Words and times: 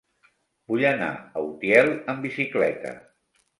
Vull 0.73 0.85
anar 0.91 1.09
a 1.19 1.45
Utiel 1.49 1.93
amb 1.99 2.27
bicicleta. 2.31 2.97